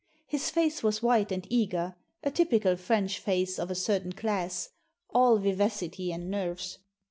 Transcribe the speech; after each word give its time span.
His 0.25 0.49
face 0.49 0.81
was 0.81 1.03
white 1.03 1.31
and 1.31 1.45
eager, 1.51 1.93
a 2.23 2.31
typical 2.31 2.75
French 2.75 3.19
face 3.19 3.59
of 3.59 3.69
a 3.69 3.75
certain 3.75 4.13
class, 4.13 4.69
all 5.11 5.37
vivacity 5.37 6.11
and 6.11 6.31
nerves. 6.31 6.79